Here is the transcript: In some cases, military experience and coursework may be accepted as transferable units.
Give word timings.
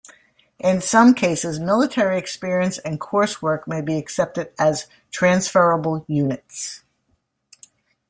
In 0.57 0.81
some 0.81 1.13
cases, 1.13 1.59
military 1.59 2.17
experience 2.17 2.79
and 2.79 2.99
coursework 2.99 3.67
may 3.67 3.81
be 3.81 3.99
accepted 3.99 4.51
as 4.57 4.87
transferable 5.11 6.05
units. 6.07 6.81